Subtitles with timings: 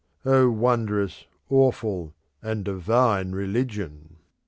[0.25, 4.15] O wondrous, awful, and divine religion!